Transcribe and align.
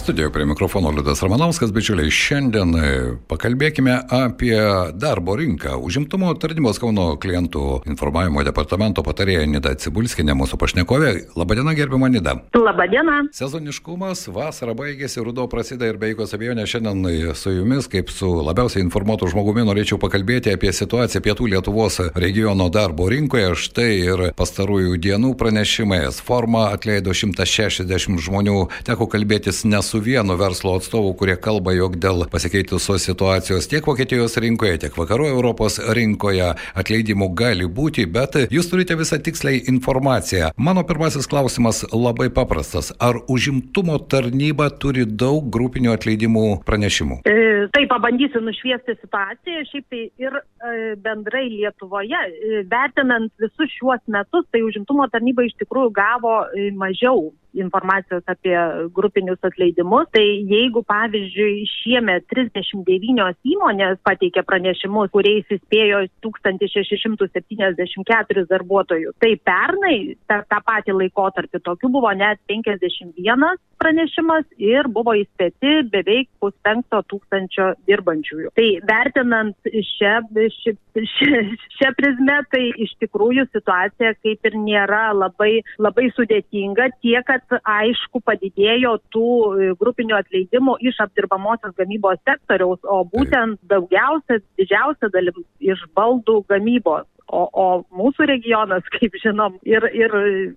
Studijoje 0.00 0.32
prie 0.32 0.46
mikrofono 0.46 0.90
Liudas 0.90 1.22
Ramanauskas, 1.22 1.72
bičiuliai, 1.76 2.08
šiandien 2.08 2.70
e, 2.72 2.90
pakalbėkime 3.28 3.98
apie 4.16 4.56
darbo 4.96 5.34
rinką. 5.36 5.74
Užimtumo 5.76 6.30
tarnybos 6.40 6.78
Kauno 6.80 7.18
klientų 7.20 7.82
informavimo 7.84 8.40
departamento 8.46 9.04
patarėja 9.04 9.44
Nida 9.44 9.74
Cibulskinė, 9.76 10.32
mūsų 10.40 10.56
pašnekovė. 10.62 11.10
Labadiena, 11.36 11.74
gerbima 11.76 12.08
Nida. 12.08 12.38
Labadiena. 12.56 13.18
Sezoniškumas, 13.36 14.22
vasara 14.32 14.72
baigėsi, 14.78 15.20
rudo 15.26 15.44
prasideda 15.52 15.90
ir 15.92 16.00
be 16.00 16.14
jokios 16.14 16.32
abejonės 16.38 16.72
šiandien 16.72 17.04
e, 17.10 17.34
su 17.36 17.52
jumis, 17.58 17.90
kaip 17.92 18.08
su 18.08 18.32
labiausiai 18.40 18.80
informuotų 18.86 19.28
žmogumi, 19.34 19.66
norėčiau 19.68 20.00
pakalbėti 20.00 20.56
apie 20.56 20.72
situaciją 20.72 21.20
pietų 21.28 21.50
Lietuvos 21.52 22.00
regiono 22.16 22.70
darbo 22.72 23.10
rinkoje. 23.12 23.52
Štai 23.66 23.90
ir 23.98 24.24
pastarųjų 24.40 24.96
dienų 24.96 25.36
pranešimai. 25.36 26.06
Forma 26.24 26.70
atleido 26.72 27.12
160 27.12 28.16
žmonių, 28.24 28.58
teko 28.88 29.10
kalbėtis 29.12 29.66
nesu 29.68 29.89
vienu 29.98 30.36
verslo 30.38 30.76
atstovu, 30.78 31.12
kurie 31.18 31.34
kalba, 31.40 31.74
jog 31.74 31.96
dėl 32.00 32.26
pasikeitusios 32.30 33.04
situacijos 33.08 33.66
tiek 33.70 33.86
Vokietijos 33.86 34.36
rinkoje, 34.40 34.78
tiek 34.84 34.96
vakarų 34.96 35.26
Europos 35.32 35.80
rinkoje 35.96 36.52
atleidimų 36.78 37.30
gali 37.34 37.66
būti, 37.66 38.06
bet 38.06 38.38
jūs 38.52 38.70
turite 38.70 38.94
visą 39.00 39.18
tiksliai 39.18 39.64
informaciją. 39.72 40.52
Mano 40.56 40.84
pirmasis 40.86 41.26
klausimas 41.30 41.82
labai 41.90 42.30
paprastas. 42.30 42.92
Ar 43.00 43.18
užimtumo 43.28 43.98
tarnyba 44.12 44.70
turi 44.70 45.06
daug 45.06 45.50
grupinių 45.50 45.94
atleidimų 45.96 46.46
pranešimų? 46.68 47.20
E, 47.26 47.66
tai 47.74 47.86
pabandysiu 47.90 48.42
nušviesti 48.44 48.96
situaciją. 49.00 49.66
Šiaip 49.70 49.86
tai 49.90 50.06
ir 50.22 50.38
e, 50.38 50.74
bendrai 51.02 51.46
Lietuvoje, 51.50 52.22
e, 52.30 52.62
vertinant 52.70 53.32
visus 53.42 53.72
šiuos 53.76 54.02
metus, 54.12 54.46
tai 54.52 54.62
užimtumo 54.66 55.08
tarnyba 55.12 55.46
iš 55.46 55.56
tikrųjų 55.62 55.92
gavo 55.96 56.36
e, 56.54 56.70
mažiau 56.76 57.30
informacijos 57.54 58.22
apie 58.30 58.56
grupinius 58.94 59.38
atleidimus. 59.46 60.06
Tai 60.14 60.24
jeigu, 60.24 60.82
pavyzdžiui, 60.86 61.66
šiemet 61.80 62.26
39 62.32 63.36
įmonės 63.54 63.98
pateikė 64.06 64.42
pranešimus, 64.46 65.10
kuriais 65.14 65.46
įspėjo 65.56 65.98
1674 66.26 68.46
darbuotojų, 68.50 69.08
tai 69.22 69.32
pernai 69.46 69.96
per 70.30 70.40
tą 70.50 70.58
patį 70.66 70.92
laikotarpį 71.00 71.58
tokių 71.66 71.88
buvo 71.92 72.10
net 72.16 72.38
51 72.50 73.58
pranešimas 73.80 74.44
ir 74.60 74.88
buvo 74.92 75.14
įspėti 75.18 75.80
beveik 75.92 76.28
puspenkto 76.42 77.00
tūkstančio 77.10 77.70
dirbančiųjų. 77.88 78.52
Tai 78.56 78.68
vertinant 78.90 79.56
šią, 79.66 80.14
ši, 80.56 80.74
ši, 81.14 81.30
šią 81.78 81.92
prizmę, 81.98 82.40
tai 82.52 82.64
iš 82.84 82.92
tikrųjų 83.02 83.46
situacija 83.54 84.14
kaip 84.20 84.50
ir 84.50 84.58
nėra 84.60 85.10
labai, 85.16 85.52
labai 85.80 86.10
sudėtinga, 86.16 86.90
tiek, 87.00 87.24
kad 87.28 87.39
aišku 87.48 88.20
padidėjo 88.24 88.96
tų 89.14 89.30
grupinių 89.80 90.16
atleidimų 90.18 90.76
iš 90.80 91.00
apdirbamosios 91.04 91.74
gamybos 91.78 92.20
sektoriaus, 92.24 92.80
o 92.84 93.02
būtent 93.04 93.60
daugiausia, 93.70 94.40
didžiausia 94.60 95.10
dalim 95.14 95.44
iš 95.60 95.82
baldų 95.94 96.44
gamybos. 96.50 97.06
O, 97.30 97.44
o 97.54 97.66
mūsų 97.94 98.26
regionas, 98.30 98.86
kaip 98.96 99.14
žinom, 99.22 99.58
ir, 99.66 99.86
ir 99.94 100.14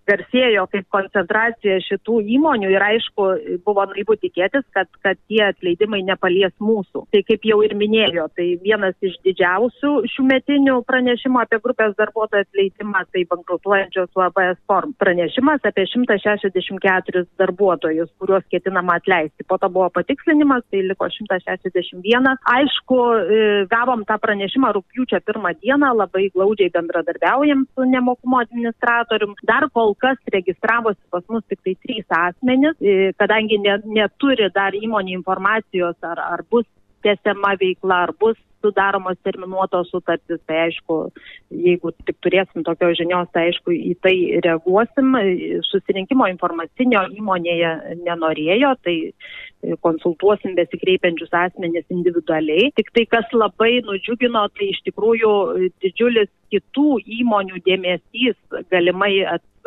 garsėjo 0.10 0.66
kaip 0.74 0.88
koncentracija 0.94 1.80
šitų 1.86 2.20
įmonių 2.38 2.72
ir 2.74 2.86
aišku, 2.88 3.28
buvo 3.66 3.86
naivu 3.92 4.18
tikėtis, 4.22 4.66
kad, 4.76 4.90
kad 5.06 5.20
tie 5.30 5.44
atleidimai 5.50 6.02
nepalies 6.08 6.54
mūsų. 6.64 7.06
Tai 7.14 7.24
kaip 7.28 7.46
jau 7.48 7.60
ir 7.66 7.76
minėjo, 7.78 8.28
tai 8.38 8.54
vienas 8.64 8.98
iš 9.06 9.20
didžiausių 9.28 9.94
šių 10.14 10.28
metinių 10.30 10.80
pranešimų 10.90 11.44
apie 11.44 11.60
grupės 11.64 11.96
darbuotojų 12.00 12.48
atleidimą, 12.48 13.04
tai 13.14 13.26
bankrutuojančios 13.30 14.12
UABS 14.18 14.60
form. 14.70 14.96
Pranešimas 15.02 15.66
apie 15.68 15.86
164 15.92 17.26
darbuotojus, 17.42 18.12
kuriuos 18.22 18.46
ketinama 18.52 18.98
atleisti. 19.02 19.46
Po 19.48 19.60
to 19.62 19.70
buvo 19.74 19.90
patikslinimas, 19.94 20.66
tai 20.72 20.84
liko 20.88 21.10
161. 21.12 22.30
Aišku, 22.56 23.00
gavom 23.72 24.06
tą 24.10 24.18
pranešimą 24.24 24.74
rūpjūčio 24.78 25.22
pirmą 25.28 25.54
dieną, 25.62 25.94
labai 26.00 26.30
glaudžiai 26.34 26.63
glaudžiai 26.64 26.70
bendradarbiaujam 26.70 27.66
su 27.76 27.84
nemokumo 27.86 28.40
administratorium. 28.40 29.36
Dar 29.44 29.70
kol 29.74 29.96
kas 29.96 30.18
registravosi 30.32 31.00
pas 31.10 31.24
mus 31.30 31.44
tik 31.48 31.60
tai 31.64 31.76
trys 31.76 32.06
asmenys, 32.10 32.78
kadangi 33.18 33.58
ne, 33.60 33.78
neturi 33.86 34.50
dar 34.54 34.74
įmonė 34.74 35.14
informacijos, 35.18 35.96
ar, 36.02 36.20
ar 36.20 36.44
bus 36.50 36.66
tęsiama 37.04 37.56
veikla, 37.60 38.04
ar 38.08 38.14
bus 38.20 38.38
sudaromos 38.64 39.20
terminuotos 39.28 39.92
sutartys, 39.92 40.42
tai 40.48 40.64
aišku, 40.68 40.98
jeigu 41.68 41.92
tik 42.08 42.18
turėsim 42.24 42.66
tokios 42.66 42.98
žinios, 43.00 43.30
tai 43.36 43.50
aišku, 43.52 43.76
į 43.76 43.96
tai 44.04 44.16
reaguosim. 44.46 45.18
Susirinkimo 45.70 46.28
informacinio 46.32 47.04
įmonėje 47.14 47.74
nenorėjo, 48.04 48.74
tai 48.86 48.98
konsultuosim 49.86 50.58
besikreipiančius 50.60 51.34
asmenys 51.44 51.86
individualiai. 51.94 52.72
Tik 52.80 52.92
tai, 52.96 53.06
kas 53.12 53.36
labai 53.36 53.78
nudžiugino, 53.86 54.48
tai 54.58 54.72
iš 54.74 54.82
tikrųjų 54.90 55.34
didžiulis 55.84 56.32
kitų 56.54 57.00
įmonių 57.22 57.64
dėmesys 57.66 58.38
galimai 58.72 59.16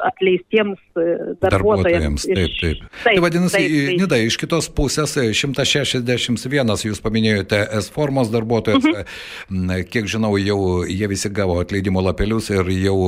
atleistiems 0.05 0.81
darbuotojams. 0.95 1.43
darbuotojams 1.43 2.27
taip, 2.27 2.57
taip. 2.61 2.81
taip. 2.83 3.05
Tai 3.05 3.15
vadinasi, 3.25 3.57
taip, 3.57 3.75
taip. 3.77 4.01
Nida, 4.03 4.21
iš 4.29 4.39
kitos 4.41 4.69
pusės 4.77 5.17
161 5.17 6.75
jūs 6.89 7.03
paminėjote 7.05 7.63
S 7.81 7.91
formos 7.95 8.33
darbuotojas, 8.35 8.85
mhm. 8.85 9.87
kiek 9.93 10.11
žinau, 10.11 10.35
jau 10.41 10.61
jie 10.89 11.09
visi 11.11 11.33
gavo 11.33 11.61
atleidimo 11.63 12.05
lapelius 12.05 12.51
ir 12.55 12.69
jau 12.77 12.99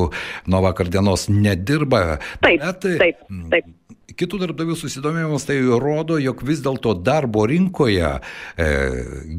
nuo 0.48 0.62
vakar 0.64 0.90
dienos 0.92 1.28
nedirba. 1.32 2.18
Taip, 2.44 2.64
bet, 2.64 2.88
taip, 2.98 3.26
taip. 3.52 3.74
Kitų 4.08 4.38
darbdavių 4.40 4.72
susidomėjimas 4.80 5.44
tai 5.44 5.58
rodo, 5.60 6.16
jog 6.16 6.40
vis 6.48 6.62
dėlto 6.64 6.94
darbo 7.04 7.42
rinkoje 7.44 8.08
e, 8.08 8.68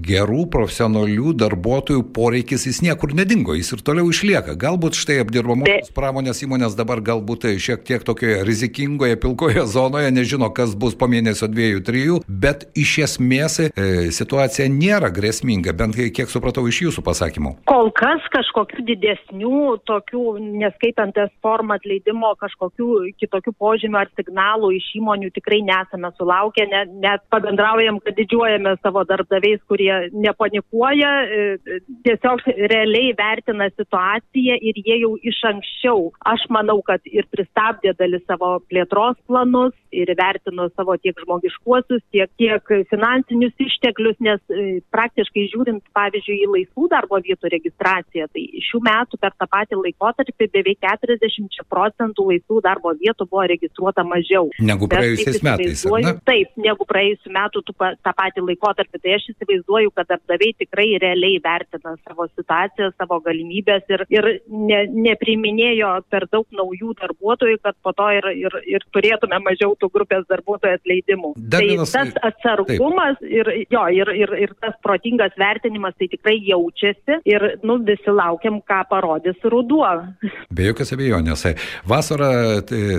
gerų 0.06 0.44
profesionalių 0.53 1.31
darbuotojų 1.41 2.03
poreikis 2.13 2.68
jis 2.68 2.84
niekur 2.85 3.16
nedingo, 3.18 3.56
jis 3.58 3.74
ir 3.74 3.81
toliau 3.81 4.12
išlieka. 4.13 4.53
Galbūt 4.62 4.94
štai 5.00 5.18
apdirbamosios 5.24 5.90
pramonės 5.96 6.44
įmonės 6.46 6.75
dabar 6.78 7.02
galbūt 7.02 7.47
šiek 7.58 7.81
tiek 7.88 8.06
tokioje 8.06 8.44
rizikingoje 8.46 9.18
pilkoje 9.24 9.63
zonoje, 9.74 10.12
nežino, 10.13 10.52
kas 10.53 10.78
bus 10.78 10.94
po 10.94 11.09
mėnesio 11.09 11.50
dviejų, 11.50 11.81
trijų, 11.90 12.19
bet 12.29 12.68
iš 12.78 12.94
esmės 13.08 13.58
e, 13.66 13.74
situacija 14.13 14.69
nėra 14.69 15.09
grėsminga, 15.09 15.74
bent 15.74 15.97
kiek 15.97 16.29
supratau 16.29 16.68
iš 16.69 16.84
jūsų 16.85 17.06
pasakymų. 17.09 17.56
Kol 17.74 17.90
kas 17.97 18.22
kažkokių 18.38 18.85
didesnių, 18.94 19.66
tokių, 19.90 20.24
neskaitant 20.62 21.18
es 21.25 21.34
formą 21.41 21.81
atleidimo, 21.81 22.35
kažkokių 22.38 23.09
kitokių 23.18 23.58
požymių 23.58 24.03
ar 24.06 24.13
signalų 24.13 24.59
iš 24.75 24.90
įmonių 25.00 25.31
tikrai 25.36 25.62
nesame 25.66 26.12
sulaukę, 26.18 26.66
net, 26.72 26.92
net 27.03 27.24
pabendraujam, 27.34 28.02
kad 28.03 28.18
didžiuojame 28.20 28.75
savo 28.84 29.06
darbdaviais, 29.08 29.62
kurie 29.72 29.92
nepanikuoja, 30.12 31.12
e, 31.24 31.80
tiesiog 32.06 32.44
realiai 32.72 33.14
vertina 33.18 33.70
situaciją 33.72 34.59
ir 34.59 34.81
jie 34.84 35.00
jau 35.06 35.14
iš 35.31 35.40
anksčiau, 35.53 36.09
aš 36.34 36.46
manau, 36.53 36.80
kad 36.86 37.02
ir 37.08 37.28
pristabdė 37.31 37.96
dalis 38.00 38.25
savo 38.28 38.58
plėtros 38.70 39.18
planus 39.30 39.75
ir 39.96 40.12
vertino 40.20 40.68
savo 40.76 40.96
tiek 41.02 41.18
žmogiškuosius, 41.24 42.03
tiek, 42.14 42.30
tiek 42.41 42.74
finansinius 42.91 43.56
išteklius, 43.66 44.20
nes 44.24 44.41
e, 44.52 44.80
praktiškai 44.94 45.47
žiūrint, 45.53 45.84
pavyzdžiui, 45.96 46.41
į 46.44 46.52
laisvų 46.53 46.90
darbo 46.91 47.20
vietų 47.23 47.53
registraciją, 47.56 48.28
tai 48.34 48.46
šių 48.70 48.84
metų 48.85 49.20
per 49.22 49.34
tą 49.40 49.47
patį 49.50 49.79
laikotarpį 49.84 50.50
beveik 50.53 50.82
40 50.85 51.64
procentų 51.70 52.28
laisvų 52.34 52.61
darbo 52.66 52.94
vietų 53.00 53.29
buvo 53.29 53.46
registruota 53.50 54.06
mažiau. 54.06 54.48
Negu 54.59 54.87
praėjusiais 54.91 55.41
metais. 55.46 55.84
Taip, 56.28 56.51
negu 56.59 56.85
praėjusiu 56.90 57.31
metu 57.34 57.61
tu, 57.66 57.75
tą 57.78 58.13
patį 58.17 58.43
laikotarpį. 58.47 59.01
Tai 59.03 59.16
aš 59.16 59.28
įsivaizduoju, 59.34 59.93
kad 59.96 60.09
darbdaviai 60.09 60.55
tikrai 60.59 60.87
realiai 61.01 61.40
vertina 61.43 61.96
savo 62.03 62.28
situaciją, 62.31 62.91
savo 62.97 63.19
galimybės 63.25 63.85
ir, 63.93 64.05
ir 64.11 64.28
ne, 64.49 64.81
nepriminėjo 65.07 65.91
per 66.11 66.28
daug 66.34 66.47
naujų 66.55 66.96
darbuotojų, 66.99 67.59
kad 67.63 67.78
po 67.85 67.93
to 67.97 68.09
ir, 68.17 68.29
ir, 68.46 68.57
ir 68.75 68.85
turėtume 68.96 69.40
mažiau 69.46 69.75
tų 69.79 69.91
grupės 69.96 70.28
darbuotojų 70.31 70.79
atleidimų. 70.79 71.34
Dar 71.37 71.63
tai 71.63 71.72
vienas... 71.73 71.93
tas 71.96 72.13
atsargumas 72.31 73.22
ir, 73.23 73.51
jo, 73.72 73.85
ir, 73.96 74.13
ir, 74.17 74.35
ir 74.47 74.55
tas 74.63 74.75
protingas 74.85 75.35
vertinimas 75.40 75.96
tai 75.99 76.09
tikrai 76.11 76.37
jaučiasi 76.49 77.22
ir 77.29 77.47
nu, 77.63 77.79
visi 77.87 78.13
laukiam, 78.13 78.59
ką 78.66 78.81
parodys 78.91 79.40
ruduo. 79.47 79.87
Be 80.53 80.69
jokios 80.69 80.93
abejonės. 80.96 81.46
Vasara 81.87 82.31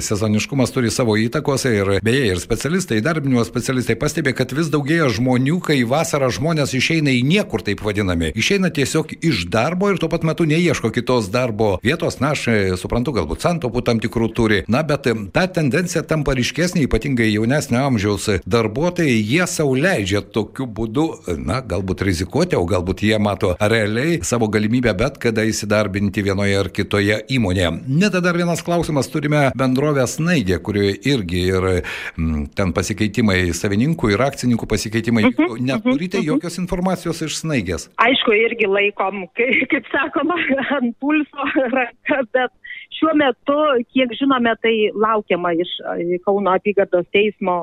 sezoniškumas 0.05 0.73
turi 0.75 0.91
savo 0.95 1.17
įtaką 1.21 1.40
įtakos 1.41 1.65
ir 1.65 1.89
beje 2.05 2.27
ir 2.35 2.41
specialistai, 2.41 3.01
darbinimo 3.01 3.43
specialistai 3.45 3.97
pastebė, 3.97 4.35
kad 4.37 4.53
vis 4.53 4.69
daugėja 4.69 5.09
žmonių, 5.17 5.61
kai 5.65 5.79
vasarą 5.89 6.29
žmonės 6.31 6.75
išeina 6.77 7.11
į 7.17 7.23
niekur 7.25 7.63
taip 7.65 7.81
vadinami. 7.81 8.33
Išeina 8.37 8.69
tiesiog 8.71 9.15
iš 9.25 9.47
darbo 9.49 9.89
ir 9.91 9.99
tuo 9.99 10.11
pat 10.13 10.23
metu 10.23 10.45
neieško 10.45 10.91
kitos 10.93 11.31
darbo 11.33 11.79
vietos. 11.83 12.21
Na, 12.21 12.35
aš 12.35 12.47
e, 12.53 12.57
suprantu, 12.77 13.15
galbūt 13.17 13.41
santopų 13.41 13.83
tam 13.87 14.01
tikrų 14.03 14.29
turi. 14.37 14.59
Na, 14.69 14.83
bet 14.85 15.09
e, 15.09 15.15
ta 15.33 15.47
tendencija 15.49 16.03
tampa 16.05 16.35
ryškesnė, 16.37 16.85
ypatingai 16.85 17.31
jaunesnio 17.31 17.81
amžiaus 17.87 18.29
darbuotojai, 18.45 19.17
jie 19.17 19.47
sauliaidžia 19.49 20.23
tokiu 20.35 20.69
būdu, 20.69 21.07
na, 21.41 21.63
galbūt 21.65 22.05
rizikuoti, 22.05 22.59
o 22.59 22.69
galbūt 22.69 23.05
jie 23.09 23.17
mato 23.23 23.55
realiai 23.61 24.21
savo 24.27 24.51
galimybę 24.53 24.93
bet 24.99 25.17
kada 25.23 25.47
įsidarbinti 25.49 26.27
vienoje 26.27 26.61
ar 26.61 26.69
kitoje 26.69 27.23
įmonėje. 27.33 27.73
Net 27.89 28.21
dar 28.21 28.37
vienas 28.37 28.61
klausimas, 28.67 29.09
turime 29.09 29.49
bendrovę 29.57 30.05
Snaigė, 30.11 30.61
kurioje 30.61 30.99
irgi 31.09 31.30
ir 31.37 31.67
m, 31.71 31.83
mm, 32.17 32.47
ten 32.57 32.73
pasikeitimai 32.77 33.53
savininkų 33.57 34.13
ir 34.15 34.25
akcininkų 34.27 34.67
pasikeitimai. 34.67 35.25
Uh 35.25 35.35
-huh, 35.37 35.61
Neturite 35.61 36.19
uh 36.19 36.23
-huh. 36.25 36.27
jokios 36.35 36.59
informacijos 36.59 37.23
iš 37.23 37.41
Snaigės? 37.43 37.91
Aišku, 37.97 38.33
irgi 38.33 38.67
laikom, 38.67 39.27
kaip, 39.35 39.69
kaip 39.71 39.87
sakoma, 39.93 40.35
ant 40.77 40.97
pulso 41.01 41.45
ranka, 41.73 42.23
bet 42.33 42.51
Šiuo 43.01 43.15
metu, 43.17 43.55
kiek 43.95 44.11
žinome, 44.19 44.53
tai 44.61 44.75
laukiama 44.93 45.55
iš 45.57 45.71
Kauno 46.21 46.53
apygardos 46.53 47.07
teismo 47.15 47.55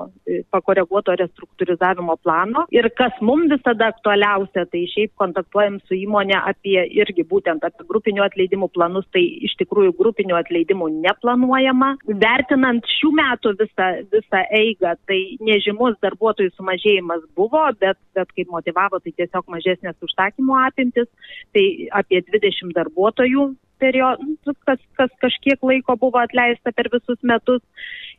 pakoreguoto 0.50 1.14
restruktūrizavimo 1.20 2.16
plano. 2.26 2.64
Ir 2.74 2.88
kas 2.98 3.14
mums 3.22 3.52
visada 3.52 3.92
aktualiausia, 3.94 4.64
tai 4.72 4.82
šiaip 4.90 5.14
kontaktuojam 5.22 5.78
su 5.86 5.94
įmonė 5.94 6.40
apie 6.40 6.80
irgi 6.98 7.22
būtent 7.30 7.68
apie 7.68 7.86
grupinių 7.92 8.26
atleidimų 8.26 8.72
planus, 8.74 9.06
tai 9.14 9.22
iš 9.46 9.54
tikrųjų 9.62 9.94
grupinių 10.00 10.40
atleidimų 10.40 10.90
neplanuojama. 11.06 11.92
Vertinant 12.26 12.90
šių 12.98 13.14
metų 13.22 13.54
visą, 13.62 13.92
visą 14.18 14.42
eigą, 14.58 14.96
tai 15.06 15.22
nežymus 15.46 16.02
darbuotojų 16.02 16.56
sumažėjimas 16.58 17.22
buvo, 17.38 17.62
bet, 17.78 18.02
bet 18.18 18.34
kaip 18.34 18.50
motivavo, 18.58 19.04
tai 19.06 19.14
tiesiog 19.22 19.46
mažesnės 19.54 20.02
užsakymų 20.02 20.60
apimtis, 20.66 21.14
tai 21.54 21.68
apie 22.02 22.26
20 22.26 22.74
darbuotojų 22.82 23.52
periodas, 23.80 24.58
kas, 24.68 24.82
kas 25.00 25.14
kažkiek 25.24 25.64
laiko 25.64 25.98
buvo 26.00 26.22
atleista 26.22 26.74
per 26.76 26.90
visus 26.94 27.20
metus. 27.24 27.62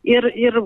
Ir, 0.06 0.31
ir 0.38 0.60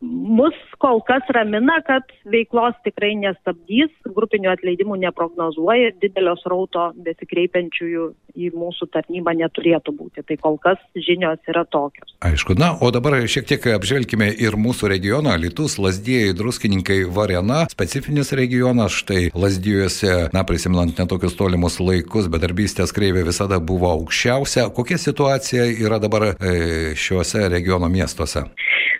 mus 0.00 0.54
kol 0.78 1.00
kas 1.06 1.26
ramina, 1.34 1.80
kad 1.86 2.06
veiklos 2.30 2.76
tikrai 2.86 3.14
nestabdys, 3.18 3.90
grupinių 4.14 4.52
atleidimų 4.52 4.98
neprognozuoja, 5.02 5.90
didelio 6.02 6.36
srauto 6.38 6.90
besikreipiančiųjų 7.02 8.04
į 8.38 8.50
mūsų 8.54 8.88
tarnybą 8.94 9.34
neturėtų 9.40 9.94
būti. 9.98 10.22
Tai 10.28 10.36
kol 10.42 10.58
kas 10.62 10.78
žinios 10.94 11.42
yra 11.50 11.64
tokios. 11.66 12.14
Aišku, 12.24 12.54
na, 12.58 12.70
o 12.78 12.92
dabar 12.94 13.18
šiek 13.26 13.48
tiek 13.50 13.66
apžvelgime 13.74 14.30
ir 14.30 14.54
mūsų 14.60 14.92
regioną, 14.94 15.34
Litus, 15.40 15.78
Lasdėjai, 15.82 16.36
Druskininkai, 16.38 17.00
Varena, 17.14 17.64
specifinis 17.72 18.30
regionas, 18.38 18.94
štai 19.02 19.28
Lasdėjuose, 19.34 20.30
na, 20.34 20.44
prisimlant 20.46 20.98
netokius 21.00 21.34
tolimus 21.38 21.80
laikus, 21.82 22.30
bedarbystės 22.30 22.94
kreivė 22.94 23.26
visada 23.26 23.58
buvo 23.58 23.90
aukščiausia. 23.96 24.68
Kokia 24.76 25.00
situacija 25.02 25.66
yra 25.74 25.98
dabar 26.02 26.30
e, 26.30 26.94
šiuose 26.98 27.48
regiono 27.50 27.90
miestuose? 27.90 28.46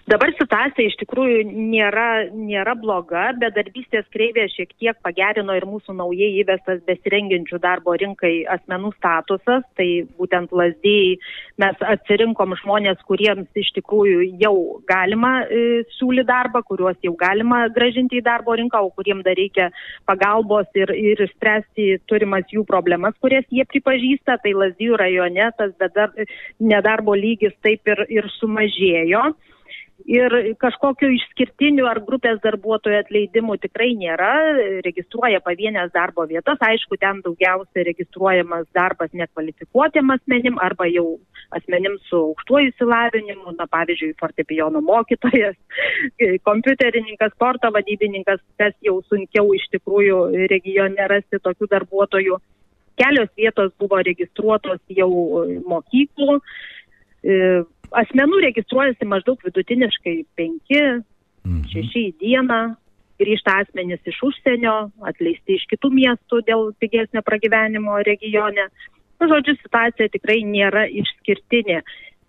Dabar 0.09 0.31
situacija 0.39 0.88
iš 0.89 0.97
tikrųjų 1.03 1.43
nėra, 1.49 2.29
nėra 2.33 2.75
bloga, 2.79 3.29
bet 3.39 3.55
darbystės 3.57 4.07
kreivė 4.15 4.47
šiek 4.53 4.73
tiek 4.81 4.99
pagerino 5.05 5.55
ir 5.57 5.67
mūsų 5.69 5.95
naujai 5.99 6.31
įvestas 6.43 6.81
besirengiančių 6.89 7.61
darbo 7.63 7.95
rinkai 7.99 8.33
asmenų 8.57 8.93
statusas. 8.97 9.67
Tai 9.79 9.89
būtent 10.19 10.55
lasdėjai 10.57 11.17
mes 11.63 11.85
atsirinkom 11.95 12.57
žmonės, 12.63 13.01
kuriems 13.09 13.49
iš 13.59 13.71
tikrųjų 13.79 14.29
jau 14.43 14.55
galima 14.89 15.33
e, 15.45 15.83
siūly 15.99 16.25
darbą, 16.29 16.63
kuriuos 16.67 16.99
jau 17.05 17.15
galima 17.19 17.65
gražinti 17.75 18.21
į 18.21 18.27
darbo 18.27 18.57
rinką, 18.59 18.83
o 18.85 18.93
kuriems 18.97 19.27
dar 19.27 19.39
reikia 19.39 19.71
pagalbos 20.09 20.71
ir, 20.79 20.93
ir 20.95 21.25
spręsti 21.35 21.99
turimas 22.11 22.49
jų 22.55 22.65
problemas, 22.69 23.17
kurias 23.23 23.47
jie 23.53 23.67
pripažįsta. 23.69 24.39
Tai 24.43 24.55
lasdėjų 24.63 24.99
rajone 25.01 25.51
tas 25.59 25.75
bedar, 25.81 26.15
nedarbo 26.61 27.15
lygis 27.19 27.55
taip 27.65 27.87
ir, 27.91 28.05
ir 28.21 28.29
sumažėjo 28.39 29.29
ir 30.07 30.35
kažkokių 30.63 31.11
išskirtinių 31.17 31.87
ar 31.91 32.01
grupės 32.07 32.39
darbuotojų 32.45 32.99
atleidimų 33.03 33.57
tikrai 33.65 33.91
nėra, 33.99 34.31
registruoja 34.87 35.41
pavienės 35.45 35.91
darbo 35.95 36.27
vietas, 36.31 36.61
aišku, 36.63 36.99
ten 37.01 37.23
daugiausia 37.25 37.85
registruojamas 37.89 38.69
darbas 38.77 39.11
nekvalifikuotėm 39.17 40.13
asmenim 40.15 40.61
arba 40.63 40.87
jau 40.91 41.19
asmenim 41.57 41.97
su 42.09 42.21
aukštuoju 42.31 42.73
įsilavinimu, 42.73 43.57
na 43.59 43.67
pavyzdžiui, 43.71 44.15
fortepijono 44.21 44.83
mokytojas, 44.85 45.57
kompiuterininkas, 46.49 47.35
sporto 47.35 47.73
vadybininkas, 47.75 48.43
kas 48.61 48.77
jau 48.85 49.01
sunkiau 49.09 49.51
iš 49.57 49.67
tikrųjų 49.75 50.21
regione 50.53 51.09
rasti 51.11 51.43
tokių 51.43 51.71
darbuotojų. 51.75 52.39
Kelios 52.99 53.31
vietos 53.39 53.71
buvo 53.79 54.01
registruotos 54.03 54.81
jau 54.91 55.11
mokyklų 55.71 56.41
Asmenų 57.97 58.43
registruojasi 58.45 59.09
maždaug 59.09 59.41
vidutiniškai 59.47 60.17
5-6 60.39 61.03
mhm. 61.49 61.89
į 62.03 62.05
dieną, 62.21 62.61
grįžta 63.19 63.59
asmenys 63.63 64.05
iš 64.07 64.19
užsienio, 64.29 64.77
atleisti 65.11 65.57
iš 65.59 65.65
kitų 65.73 65.91
miestų 65.95 66.43
dėl 66.47 66.69
pigesnio 66.83 67.25
pragyvenimo 67.27 67.99
regione. 68.07 68.69
Na, 69.19 69.27
žodžiu, 69.31 69.57
situacija 69.59 70.13
tikrai 70.15 70.43
nėra 70.47 70.87
išskirtinė. 70.87 71.81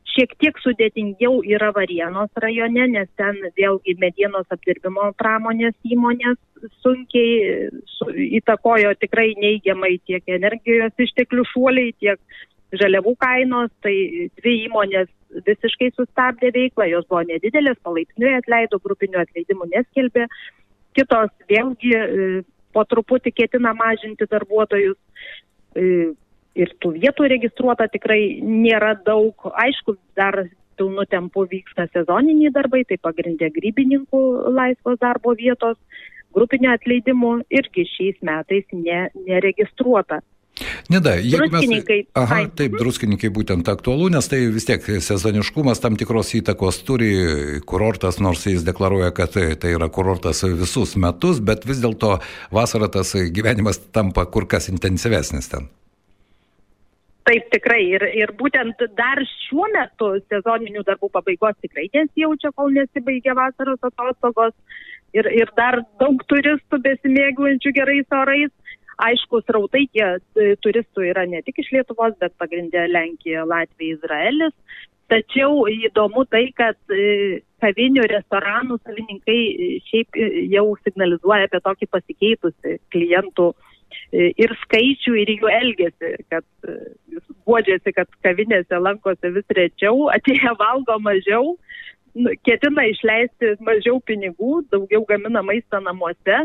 Šiek 0.10 0.32
tiek 0.42 0.58
sudėtingiau 0.64 1.44
yra 1.46 1.70
Varienos 1.76 2.32
rajone, 2.42 2.88
nes 2.96 3.10
ten 3.20 3.38
vėlgi 3.60 3.94
medienos 4.02 4.48
apdirbimo 4.50 5.12
pramonės 5.22 5.76
įmonės 5.86 6.40
sunkiai 6.82 7.70
su, 7.94 8.10
įtakojo 8.40 8.96
tikrai 9.04 9.36
neigiamai 9.38 10.00
tiek 10.10 10.26
energijos 10.34 11.06
išteklių 11.06 11.46
šuoliai, 11.52 11.94
tiek 12.02 12.18
žaliavų 12.82 13.14
kainos. 13.22 13.70
Tai 13.86 13.94
dvi 14.42 14.56
įmonės 14.66 15.14
visiškai 15.48 15.92
sustabdė 15.96 16.52
veiklą, 16.56 16.88
jos 16.90 17.08
buvo 17.10 17.24
nedidelės, 17.30 17.78
palaipsniui 17.86 18.34
atleido, 18.38 18.80
grupinių 18.84 19.22
atleidimų 19.24 19.70
neskelbė, 19.74 20.26
kitos 20.98 21.34
vėlgi 21.52 21.94
e, 21.98 22.30
po 22.74 22.86
truputį 22.90 23.34
ketina 23.38 23.76
mažinti 23.78 24.28
darbuotojus. 24.30 24.98
E, 25.78 26.14
ir 26.60 26.72
tų 26.82 26.94
vietų 26.98 27.30
registruota 27.32 27.88
tikrai 27.92 28.40
nėra 28.44 28.96
daug. 29.06 29.50
Aišku, 29.64 29.96
dar 30.18 30.44
pilnu 30.80 31.06
tempu 31.12 31.46
vyksta 31.52 31.88
sezoniniai 31.94 32.54
darbai, 32.56 32.86
tai 32.88 32.98
pagrindė 33.02 33.52
grybininkų 33.56 34.22
laisvos 34.56 35.00
darbo 35.04 35.36
vietos, 35.38 35.78
grupinio 36.36 36.74
atleidimų 36.76 37.34
irgi 37.60 37.86
šiais 37.94 38.20
metais 38.26 38.66
ne, 38.74 39.08
neregistruota. 39.28 40.22
Neda, 40.90 41.16
jeigu 41.20 41.50
mes... 41.54 42.06
Aha, 42.20 42.42
taip, 42.56 42.78
druskininkai 42.80 43.32
būtent 43.36 43.72
aktualu, 43.72 44.10
nes 44.14 44.30
tai 44.32 44.42
vis 44.54 44.68
tiek 44.70 44.86
sezoniškumas 45.04 45.84
tam 45.84 45.98
tikros 46.00 46.32
įtakos 46.40 46.82
turi 46.88 47.12
kurortas, 47.70 48.22
nors 48.24 48.46
jis 48.48 48.64
deklaruoja, 48.68 49.12
kad 49.16 49.36
tai 49.36 49.74
yra 49.76 49.90
kurortas 49.94 50.46
visus 50.48 50.96
metus, 51.00 51.44
bet 51.44 51.68
vis 51.70 51.84
dėlto 51.84 52.18
vasarą 52.56 52.92
tas 52.94 53.16
gyvenimas 53.36 53.82
tampa 53.92 54.26
kur 54.32 54.48
kas 54.50 54.72
intensyvesnis 54.72 55.52
ten. 55.52 55.70
Taip, 57.30 57.50
tikrai. 57.54 57.84
Ir, 57.94 58.04
ir 58.18 58.32
būtent 58.40 58.80
dar 58.98 59.20
šiuo 59.46 59.68
metu 59.76 60.16
sezoninių 60.32 60.82
darbų 60.88 61.12
pabaigos 61.14 61.58
tikrai 61.62 61.86
nesijaučia, 61.94 62.50
kol 62.58 62.72
nesibaigia 62.74 63.36
vasaros 63.38 63.84
atostogos. 63.86 64.56
Ir, 65.14 65.30
ir 65.34 65.50
dar 65.58 65.80
daug 66.02 66.22
turistų 66.30 66.80
besimėguojančių 66.86 67.74
gerais 67.78 68.18
orais. 68.18 68.50
Aišku, 69.00 69.40
srautai 69.48 69.86
tie 69.94 70.06
e, 70.18 70.54
turistų 70.64 71.06
yra 71.08 71.24
ne 71.30 71.40
tik 71.46 71.62
iš 71.62 71.72
Lietuvos, 71.72 72.18
bet 72.20 72.34
pagrindė 72.42 72.88
Lenkija, 72.92 73.46
Latvija, 73.48 73.96
Izraelis. 73.96 74.56
Tačiau 75.10 75.64
įdomu 75.72 76.26
tai, 76.30 76.50
kad 76.58 76.78
e, 76.94 77.40
kavinių, 77.64 78.04
restoranų 78.12 78.80
savininkai 78.84 79.40
e, 79.40 79.70
šiaip 79.88 80.20
jau 80.52 80.66
signalizuoja 80.84 81.48
apie 81.48 81.64
tokį 81.66 81.90
pasikeitusi 81.96 82.78
klientų 82.94 83.54
ir 84.14 84.52
skaičių, 84.64 85.16
ir 85.18 85.32
jų 85.34 85.50
elgesį, 85.50 86.10
kad 86.30 86.46
guodžiasi, 87.50 87.94
kad 87.94 88.10
kavinėse 88.26 88.78
lankosi 88.78 89.32
vis 89.34 89.56
rečiau, 89.58 90.08
atėję 90.18 90.54
valgo 90.60 90.98
mažiau, 91.02 91.56
nu, 92.20 92.34
ketina 92.46 92.86
išleisti 92.90 93.56
mažiau 93.66 94.02
pinigų, 94.06 94.60
daugiau 94.74 95.06
gamina 95.10 95.42
maistą 95.46 95.82
namuose 95.86 96.44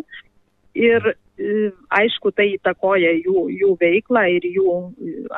ir 0.75 1.09
e, 1.39 1.71
aišku, 1.95 2.33
tai 2.35 2.51
įtakoja 2.57 3.15
jų, 3.25 3.47
jų 3.55 3.73
veiklą 3.81 4.25
ir 4.37 4.47
jų 4.51 4.77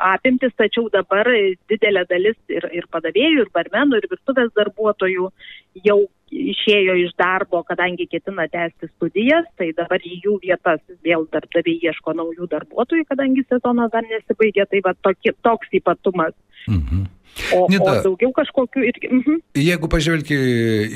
apimtis, 0.09 0.53
tačiau 0.57 0.89
dabar 0.93 1.29
didelė 1.69 2.05
dalis 2.09 2.37
ir, 2.51 2.67
ir 2.73 2.87
padavėjų, 2.93 3.45
ir 3.45 3.51
barmenų, 3.55 4.01
ir 4.01 4.09
virtuvės 4.11 4.53
darbuotojų 4.57 5.31
jau 5.85 5.99
išėjo 6.27 6.97
iš 7.05 7.13
darbo, 7.19 7.61
kadangi 7.63 8.07
ketina 8.11 8.47
tęsti 8.51 8.89
studijas, 8.89 9.47
tai 9.59 9.69
dabar 9.77 10.03
į 10.03 10.17
jų 10.25 10.39
vietas 10.43 10.81
vėl 11.05 11.23
darbdaviai 11.31 11.87
ieško 11.87 12.17
naujų 12.19 12.49
darbuotojų, 12.51 13.05
kadangi 13.07 13.45
sezonas 13.47 13.93
dar 13.93 14.03
nesibaigė, 14.09 14.67
tai 14.67 14.83
va 14.83 14.93
toki, 15.07 15.31
toks 15.47 15.71
ypatumas. 15.79 16.35
Mhm. 16.67 17.05
O, 17.53 17.67
Nida, 17.71 17.99
o 17.99 18.03
daugiau 18.09 18.31
kažkokių 18.35 18.85
irgi. 18.89 19.11
Mhm. 19.11 19.41
Jeigu 19.61 19.89
pažvelgi 19.91 20.39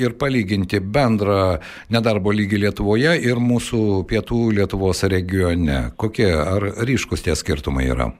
ir 0.04 0.16
palyginti 0.20 0.82
bendrą 0.82 1.60
nedarbo 1.92 2.34
lygį 2.34 2.64
Lietuvoje 2.66 3.14
ir 3.22 3.40
mūsų 3.42 4.02
pietų 4.10 4.42
Lietuvos 4.58 5.04
regione, 5.12 5.92
kokie 5.96 6.30
ar 6.34 6.72
ryškus 6.82 7.24
tie 7.26 7.36
skirtumai 7.38 7.88
yra? 7.92 8.12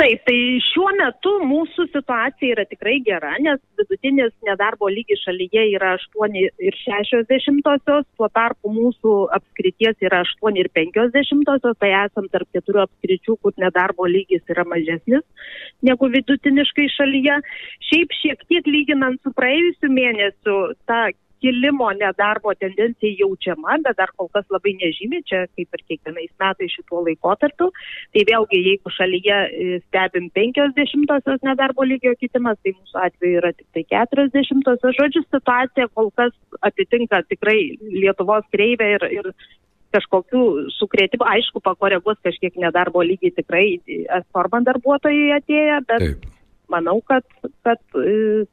Taip, 0.00 0.22
tai 0.24 0.36
šiuo 0.64 0.86
metu 0.96 1.30
mūsų 1.44 1.84
situacija 1.92 2.54
yra 2.54 2.62
tikrai 2.70 2.94
gera, 3.04 3.34
nes 3.44 3.58
vidutinis 3.76 4.32
nedarbo 4.48 4.88
lygis 4.88 5.20
šalyje 5.26 5.66
yra 5.74 5.90
8,6, 6.00 7.98
tuo 8.16 8.28
tarpu 8.32 8.72
mūsų 8.72 9.12
apskrities 9.36 10.00
yra 10.08 10.22
8,5, 10.24 11.74
tai 11.84 11.90
esam 11.98 12.30
tarp 12.32 12.48
keturių 12.56 12.86
apskričių, 12.86 13.36
kur 13.44 13.52
nedarbo 13.60 14.08
lygis 14.08 14.40
yra 14.48 14.64
mažesnis 14.64 15.26
negu 15.84 16.08
vidutiniškai 16.16 16.88
šalyje. 16.96 17.36
Šiaip 17.90 18.16
šiek 18.22 18.48
tiek 18.48 18.72
lyginant 18.72 19.20
su 19.20 19.36
praėjusiu 19.36 19.92
mėnesiu, 19.92 20.56
ta 20.88 21.10
kilimo 21.40 21.88
nedarbo 21.96 22.54
tendencija 22.60 23.16
jaučiama, 23.18 23.78
bet 23.84 23.98
dar 24.00 24.12
kol 24.16 24.28
kas 24.34 24.46
labai 24.52 24.74
nežymi, 24.80 25.22
čia 25.28 25.44
kaip 25.56 25.78
ir 25.78 25.84
kiekvienais 25.88 26.32
metais 26.42 26.74
šituo 26.76 27.02
laikotarpiu. 27.06 27.70
Tai 28.14 28.24
vėlgi, 28.30 28.60
jeigu 28.68 28.92
šalyje 28.96 29.38
e, 29.48 29.78
stebim 29.86 30.28
50-osios 30.36 31.40
nedarbo 31.46 31.86
lygio 31.88 32.12
kitimas, 32.20 32.60
tai 32.64 32.74
mūsų 32.76 33.00
atveju 33.06 33.40
yra 33.40 33.54
tik 33.56 33.68
tai 33.76 33.86
40-osios. 33.94 34.98
Žodžiu, 35.00 35.24
situacija 35.28 35.88
kol 35.94 36.12
kas 36.20 36.36
atitinka 36.66 37.24
tikrai 37.32 37.58
Lietuvos 37.80 38.44
kreivę 38.52 38.92
ir, 38.98 39.08
ir 39.20 39.32
kažkokių 39.94 40.44
sukrėtimų, 40.76 41.26
aišku, 41.26 41.62
pakoreguos 41.64 42.20
kažkiek 42.24 42.54
nedarbo 42.62 43.02
lygiai 43.06 43.34
tikrai 43.34 43.64
Esforman 44.20 44.66
darbuotojai 44.68 45.34
atėję, 45.40 45.80
bet 45.88 46.04
Taip. 46.04 46.28
manau, 46.70 47.00
kad, 47.06 47.26
kad 47.66 47.80
e, 47.98 48.44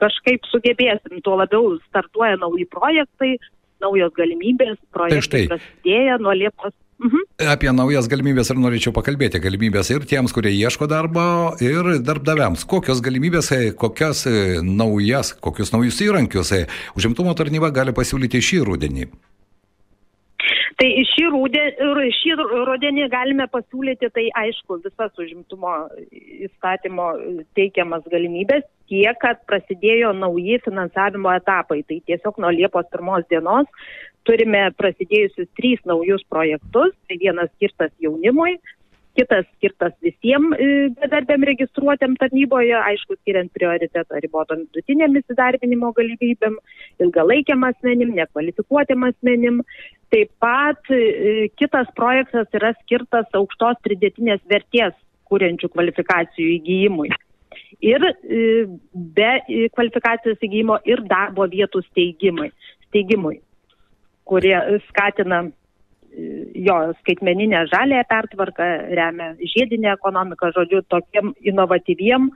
kažkaip 0.00 0.46
sugebėsim, 0.50 1.20
tuo 1.24 1.38
labiau 1.40 1.76
startuoja 1.88 2.38
nauji 2.40 2.66
projektai, 2.72 3.34
naujos 3.80 4.12
galimybės, 4.16 4.78
projektai 4.94 5.46
tai 5.46 5.48
prasidėję 5.54 6.20
nuo 6.20 6.36
Liepos. 6.36 6.76
Mhm. 7.00 7.22
Apie 7.48 7.70
naujas 7.72 8.10
galimybės 8.12 8.50
ir 8.52 8.58
norėčiau 8.60 8.92
pakalbėti. 8.92 9.40
Galimybės 9.40 9.88
ir 9.94 10.04
tiems, 10.04 10.34
kurie 10.36 10.52
ieško 10.52 10.84
darbo, 10.90 11.22
ir 11.64 11.94
darbdaviams. 12.04 12.66
Kokios 12.68 13.00
galimybės, 13.00 13.48
kokias 13.80 14.26
naujas, 14.66 15.32
kokius 15.40 15.72
naujus 15.72 16.02
įrankius 16.04 16.52
užimtumo 17.00 17.32
tarnyba 17.38 17.72
gali 17.72 17.96
pasiūlyti 17.96 18.44
šį 18.44 18.64
rudenį? 18.68 19.08
Tai 20.80 20.88
šį, 21.12 21.24
rūdė, 21.34 21.62
šį 22.16 22.34
rudenį 22.40 23.08
galime 23.12 23.46
pasiūlyti, 23.52 24.10
tai 24.14 24.26
aišku, 24.42 24.80
visas 24.84 25.20
užimtumo 25.20 25.74
įstatymo 26.46 27.08
teikiamas 27.58 28.06
galimybės, 28.12 28.64
tiek, 28.90 29.16
kad 29.22 29.42
prasidėjo 29.50 30.14
nauji 30.16 30.60
finansavimo 30.64 31.32
etapai. 31.36 31.82
Tai 31.88 32.00
tiesiog 32.08 32.40
nuo 32.40 32.52
Liepos 32.54 32.88
pirmos 32.92 33.26
dienos 33.32 33.68
turime 34.28 34.66
prasidėjusius 34.78 35.48
trys 35.58 35.80
naujus 35.88 36.24
projektus. 36.32 36.94
Tai 37.08 37.20
vienas 37.20 37.52
skirtas 37.56 37.92
jaunimui, 38.02 38.56
kitas 39.18 39.46
skirtas 39.56 39.94
visiems 40.04 40.56
e, 40.56 40.88
bedarbiam 41.00 41.44
registruotėm 41.48 42.16
tarnyboje, 42.20 42.74
aišku, 42.78 43.16
skiriant 43.20 43.50
prioritetą 43.56 44.20
ribotom 44.24 44.64
vidutinėm 44.66 45.18
įsidarbinimo 45.20 45.92
galimybėm, 45.96 46.58
ilgalaikiam 47.04 47.66
asmenim, 47.68 48.14
nekvalifikuotėm 48.18 49.08
asmenim. 49.10 49.60
Taip 50.14 50.30
pat 50.42 50.92
e, 50.94 51.48
kitas 51.58 51.90
projektas 51.98 52.48
yra 52.56 52.72
skirtas 52.82 53.28
aukštos 53.40 53.82
pridėtinės 53.86 54.42
vertės 54.50 54.96
kuriančių 55.30 55.70
kvalifikacijų 55.74 56.56
įgyjimui. 56.58 57.12
Ir 57.86 58.02
e, 58.06 58.40
be 58.94 59.30
kvalifikacijos 59.76 60.42
įgyjimo 60.46 60.80
ir 60.86 61.02
darbo 61.10 61.46
vietų 61.50 61.82
steigimui, 61.90 62.50
steigimui 62.88 63.38
kurie 64.30 64.56
skatina 64.88 65.42
jo 66.54 66.76
skaitmeninę 67.00 67.64
žalę 67.72 68.04
pertvarką, 68.08 68.62
remia 68.98 69.34
žiedinę 69.54 69.92
ekonomiką, 69.92 70.50
žodžiu, 70.56 70.82
tokiem 70.88 71.34
inovatyviem, 71.40 72.30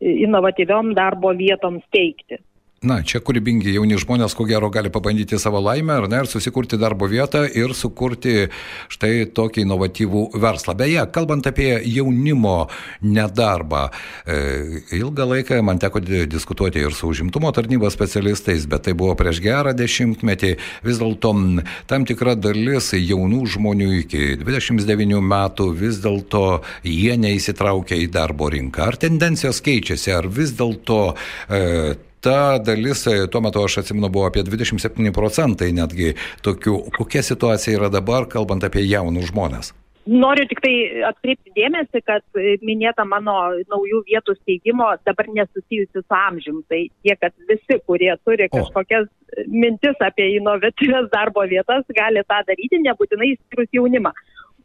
inovatyviom 0.00 0.94
darbo 0.94 1.32
vietoms 1.36 1.84
teikti. 1.94 2.38
Na, 2.84 2.98
čia 3.00 3.22
kūrybingi 3.24 3.72
jauni 3.72 3.96
žmonės, 3.96 4.34
ko 4.36 4.44
gero, 4.44 4.68
gali 4.72 4.90
pabandyti 4.92 5.38
savo 5.40 5.62
laimę, 5.64 5.94
ar 6.02 6.08
ne, 6.12 6.18
ir 6.20 6.28
susikurti 6.28 6.76
darbo 6.76 7.08
vietą 7.08 7.46
ir 7.48 7.72
sukurti 7.72 8.50
štai 8.92 9.24
tokį 9.32 9.64
inovatyvų 9.64 10.24
verslą. 10.42 10.74
Beje, 10.76 11.06
kalbant 11.14 11.48
apie 11.48 11.78
jaunimo 11.88 12.68
nedarbą, 13.00 13.86
e, 14.28 14.82
ilgą 14.98 15.28
laiką 15.32 15.62
man 15.64 15.80
teko 15.80 16.02
diskutuoti 16.28 16.84
ir 16.84 16.92
su 16.92 17.08
užimtumo 17.08 17.54
tarnybos 17.56 17.96
specialistais, 17.96 18.68
bet 18.68 18.84
tai 18.84 18.92
buvo 18.92 19.16
prieš 19.16 19.40
gerą 19.40 19.72
dešimtmetį. 19.72 20.54
Vis 20.84 21.00
dėlto 21.00 21.32
tam 21.88 22.04
tikra 22.04 22.36
dalis 22.36 22.92
jaunų 22.92 23.44
žmonių 23.56 23.92
iki 24.04 24.24
29 24.44 25.24
metų 25.24 25.72
vis 25.72 26.04
dėlto 26.04 26.60
jie 26.84 27.16
neįsitraukia 27.16 27.96
į 27.96 28.10
darbo 28.12 28.52
rinką. 28.52 28.90
Ar 28.92 29.00
tendencijos 29.00 29.64
keičiasi, 29.64 30.12
ar 30.12 30.28
vis 30.28 30.52
dėlto 30.58 31.14
e, 31.48 31.62
ta 32.24 32.58
dalis, 32.58 33.04
e, 33.06 33.26
tuo 33.30 33.42
metu 33.44 33.64
aš 33.64 33.82
atsimenu, 33.82 34.10
buvo 34.12 34.28
apie 34.30 34.44
27 34.46 35.12
procentai 35.14 35.72
netgi 35.76 36.14
tokių. 36.44 36.80
Kokia 36.98 37.22
situacija 37.26 37.78
yra 37.78 37.90
dabar, 37.92 38.28
kalbant 38.30 38.64
apie 38.66 38.86
jaunus 38.88 39.30
žmonės? 39.32 39.74
Noriu 40.04 40.44
tik 40.44 40.58
tai 40.60 40.72
atkreipti 41.08 41.54
dėmesį, 41.56 42.02
kad 42.04 42.24
minėta 42.60 43.06
mano 43.08 43.38
naujų 43.72 44.02
vietų 44.10 44.34
steigimo 44.36 44.90
dabar 45.08 45.30
nesusijusi 45.32 46.02
su 46.02 46.16
amžium. 46.18 46.58
Tai 46.68 46.82
tie, 46.90 47.14
kad 47.16 47.32
visi, 47.48 47.78
kurie 47.88 48.10
turi 48.28 48.50
kažkokias 48.52 49.08
o. 49.08 49.46
mintis 49.48 50.04
apie 50.04 50.34
inovatyvias 50.36 51.08
darbo 51.14 51.46
vietas, 51.48 51.88
gali 51.96 52.20
tą 52.28 52.42
daryti, 52.50 52.82
nebūtinai 52.84 53.30
išskyrus 53.32 53.72
jaunimą. 53.72 54.12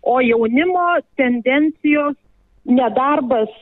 O 0.03 0.19
jaunimo 0.23 0.89
tendencijos 1.19 2.19
nedarbas 2.67 3.55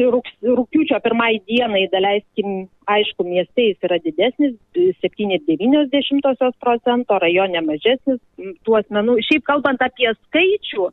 rūpiučio 0.00 0.98
pirmai 1.04 1.36
dienai, 1.48 1.84
daleiskim, 1.92 2.66
aišku, 2.90 3.26
mieste 3.28 3.68
jis 3.68 3.86
yra 3.86 3.98
didesnis, 4.02 4.56
7,9 4.74 6.50
procento, 6.62 7.18
rajone 7.22 7.62
mažesnis 7.66 8.20
tų 8.66 8.78
asmenų. 8.80 9.18
Šiaip 9.28 9.46
kalbant 9.48 9.82
apie 9.84 10.10
skaičių, 10.16 10.88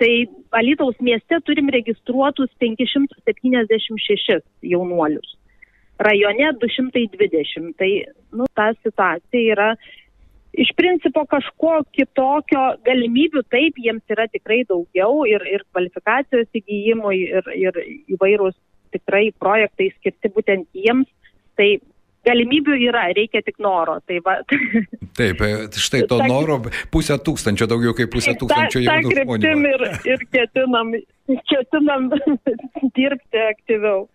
tai 0.00 0.12
Alytaus 0.58 0.98
mieste 1.00 1.40
turim 1.46 1.70
registruotus 1.72 2.50
576 2.60 4.42
jaunuolius. 4.62 5.36
Rajone 5.98 6.50
220. 6.60 7.72
Tai, 7.80 7.90
nu, 8.36 8.48
ta 8.54 8.72
situacija 8.82 9.54
yra 9.54 9.70
iš 10.56 10.70
principo 10.76 11.24
kažko 11.28 11.80
kitokio 11.94 12.62
galimybių 12.86 13.42
taip 13.52 13.80
jiems 13.80 14.14
yra 14.14 14.26
tikrai 14.32 14.62
daugiau 14.68 15.26
ir, 15.28 15.44
ir 15.50 15.64
kvalifikacijos 15.74 16.48
įgyjimui 16.60 17.18
ir, 17.26 17.50
ir 17.56 17.80
įvairūs 18.16 18.56
tikrai 18.96 19.28
projektai 19.38 19.90
skirti 19.98 20.32
būtent 20.32 20.68
jiems. 20.76 21.10
Tai 21.56 21.68
galimybių 22.26 22.76
yra, 22.88 23.06
reikia 23.16 23.42
tik 23.46 23.60
noro. 23.62 23.98
Tai 24.08 24.20
va. 24.24 24.38
Taip, 25.18 25.42
e, 25.44 25.52
štai 25.86 26.04
to 26.10 26.18
noro 26.26 26.58
pusę 26.92 27.18
tūkstančio, 27.22 27.68
daugiau 27.70 27.94
kaip 27.96 28.10
pusę 28.12 28.34
tūkstančio 28.40 28.82
jaunų 28.84 29.14
žmonių. 29.20 29.52
Ir, 29.72 29.86
ir 30.14 30.26
ketinam 30.32 30.96
ketinam 31.26 32.08
dirbti 32.96 33.42
aktyviau. 33.50 34.06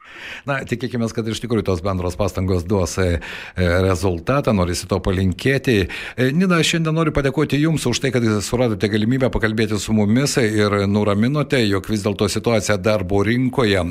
Na, 0.48 0.62
tikėkime, 0.68 1.08
kad 1.12 1.28
iš 1.28 1.42
tikrųjų 1.44 1.66
tos 1.68 1.84
bendros 1.86 2.18
pastangos 2.20 2.66
duos 2.68 2.98
e, 3.02 3.20
e, 3.20 3.68
rezultatą, 3.86 4.54
norisi 4.56 4.88
to 4.90 5.00
palinkėti. 5.04 5.78
E, 6.16 6.30
Nina, 6.36 6.62
šiandien 6.64 6.96
noriu 6.96 7.14
padėkoti 7.16 7.60
Jums 7.62 7.86
už 7.90 8.04
tai, 8.04 8.14
kad 8.16 8.26
suradote 8.46 8.90
galimybę 8.92 9.32
pakalbėti 9.34 9.80
su 9.82 9.96
mumis 9.96 10.38
ir 10.42 10.82
nuraminote, 10.90 11.60
jog 11.68 11.90
vis 11.92 12.06
dėlto 12.06 12.30
situacija 12.32 12.78
darbo 12.82 13.22
rinkoje 13.26 13.82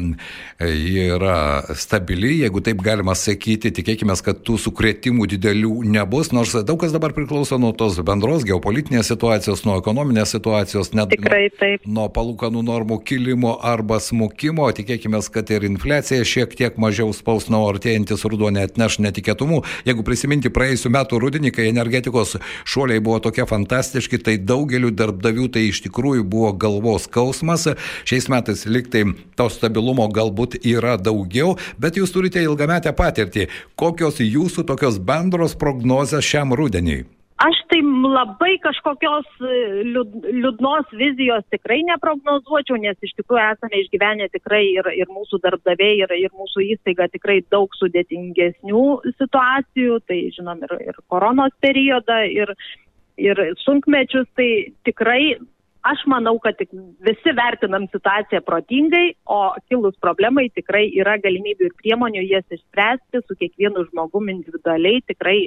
yra 0.60 1.36
stabili, 1.78 2.34
jeigu 2.42 2.60
taip 2.64 2.82
galima 2.84 3.14
sakyti, 3.16 3.72
tikėkime, 3.74 4.14
kad 4.24 4.42
tų 4.46 4.58
sukretimų 4.60 5.26
didelių 5.34 5.72
nebus, 5.88 6.32
nors 6.36 6.52
daug 6.66 6.80
kas 6.82 6.92
dabar 6.94 7.14
priklauso 7.16 7.58
nuo 7.60 7.72
tos 7.76 7.98
bendros 8.06 8.44
geopolitinės 8.48 9.10
situacijos, 9.12 9.64
nuo 9.66 9.78
ekonominės 9.80 10.34
situacijos, 10.36 10.92
net 10.96 11.14
Tikrai, 11.14 11.48
nuo, 11.50 11.94
nuo 11.96 12.06
palūkanų 12.14 12.64
normų 12.66 13.00
kilimo 13.10 13.56
arba 13.66 13.98
smukimo. 14.00 14.68
Tikėkime, 14.74 15.18
kad 15.34 15.50
ir 15.50 15.66
infliacija 15.66 16.26
šiek 16.26 16.54
tiek 16.58 16.78
mažiau 16.80 17.10
spaus, 17.16 17.48
nuo 17.50 17.64
artėjantis 17.72 18.22
ruduo 18.30 18.52
net 18.54 18.78
neš 18.78 19.00
netikėtumų. 19.02 19.62
Jeigu 19.88 20.04
prisiminti 20.06 20.52
praėjusiu 20.54 20.92
metu 20.94 21.18
rudenį, 21.22 21.50
kai 21.56 21.68
energetikos 21.72 22.36
šuoliai 22.70 23.02
buvo 23.02 23.18
tokie 23.24 23.46
fantastiški, 23.50 24.22
tai 24.22 24.36
daugeliu 24.38 24.92
darbdavių 24.94 25.50
tai 25.56 25.66
iš 25.72 25.82
tikrųjų 25.88 26.26
buvo 26.30 26.52
galvos 26.54 27.08
skausmas. 27.10 27.66
Šiais 28.06 28.30
metais 28.30 28.66
liktai 28.70 29.06
to 29.38 29.50
stabilumo 29.50 30.06
galbūt 30.14 30.60
yra 30.62 30.96
daugiau, 31.00 31.56
bet 31.82 31.98
jūs 31.98 32.14
turite 32.14 32.42
ilgametę 32.46 32.94
patirtį. 32.96 33.48
Kokios 33.80 34.22
jūsų 34.22 34.68
tokios 34.70 35.02
bendros 35.02 35.58
prognozės 35.58 36.26
šiam 36.30 36.54
rudeniui? 36.54 37.08
Aš 37.40 37.56
tai 37.73 37.78
labai 37.80 38.59
kažkokios 38.61 39.28
e, 39.40 39.59
liūdnos 39.94 40.90
vizijos 41.00 41.47
tikrai 41.49 41.78
neprognozuočiau, 41.88 42.76
nes 42.82 42.99
iš 43.00 43.14
tikrųjų 43.16 43.40
esame 43.47 43.80
išgyvenę 43.80 44.26
tikrai 44.35 44.61
ir, 44.75 44.90
ir 44.92 45.09
mūsų 45.09 45.40
darbdaviai, 45.47 46.02
ir, 46.02 46.12
ir 46.20 46.35
mūsų 46.37 46.66
įstaiga 46.75 47.09
tikrai 47.14 47.38
daug 47.54 47.73
sudėtingesnių 47.80 48.85
situacijų, 49.14 50.02
tai 50.04 50.18
žinom 50.37 50.66
ir, 50.68 50.76
ir 50.90 51.00
koronos 51.09 51.56
periodą, 51.64 52.20
ir, 52.28 52.52
ir 53.16 53.40
sunkmečius, 53.64 54.28
tai 54.37 54.50
tikrai 54.85 55.38
Aš 55.80 56.02
manau, 56.12 56.34
kad 56.44 56.58
tik 56.60 56.68
visi 57.06 57.32
vertinam 57.32 57.87
situaciją 57.88 58.42
protingai, 58.44 59.14
o 59.25 59.38
kilus 59.72 59.96
problemai 60.04 60.50
tikrai 60.52 60.82
yra 61.00 61.14
galimybių 61.25 61.70
ir 61.70 61.76
priemonių 61.80 62.25
jas 62.28 62.44
išspręsti 62.52 63.22
su 63.25 63.37
kiekvienu 63.40 63.87
žmogumi 63.88 64.34
individualiai. 64.37 65.00
Tikrai 65.08 65.38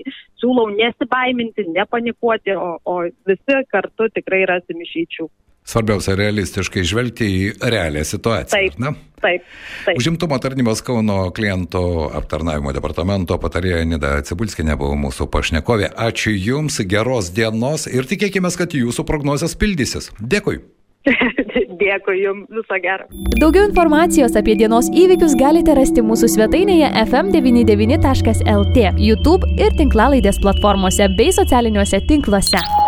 siūlau 0.41 0.71
nesibaiminti, 0.73 1.67
nepanikuoti, 1.77 2.57
o, 2.57 2.79
o 2.81 2.95
visi 3.29 3.59
kartu 3.69 4.09
tikrai 4.17 4.41
rasim 4.49 4.81
išeičių. 4.81 5.29
Svarbiausia 5.63 6.17
realistiškai 6.19 6.83
žvelgti 6.83 7.27
į 7.27 7.43
realią 7.71 8.03
situaciją. 8.07 8.51
Taip, 8.51 8.79
na? 8.83 8.91
taip, 9.23 9.45
taip. 9.85 9.99
Užimtumo 9.99 10.37
tarnybos 10.43 10.83
Kauno 10.83 11.29
klientų 11.35 11.83
aptarnavimo 12.19 12.73
departamento 12.75 13.37
patarėja 13.39 13.85
Nida 13.87 14.17
Cibulskinė 14.27 14.75
buvo 14.79 14.97
mūsų 15.05 15.29
pašnekovė. 15.31 15.93
Ačiū 16.09 16.35
Jums, 16.35 16.81
geros 16.83 17.31
dienos 17.35 17.87
ir 17.87 18.09
tikėkime, 18.09 18.51
kad 18.59 18.75
Jūsų 18.75 19.07
prognozijas 19.07 19.55
pildysis. 19.59 20.11
Dėkui. 20.19 20.59
Dėkui 21.83 22.19
Jums, 22.19 22.47
viso 22.51 22.79
gero. 22.83 23.07
Daugiau 23.39 23.63
informacijos 23.69 24.35
apie 24.39 24.59
dienos 24.59 24.91
įvykius 24.91 25.35
galite 25.39 25.75
rasti 25.79 26.03
mūsų 26.03 26.31
svetainėje 26.35 26.91
fm99.lt, 27.07 28.87
YouTube 28.99 29.55
ir 29.55 29.75
tinklalaidės 29.79 30.43
platformose 30.43 31.07
bei 31.15 31.31
socialiniuose 31.35 32.03
tinkluose. 32.11 32.82